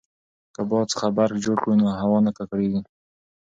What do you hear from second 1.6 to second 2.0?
کړو نو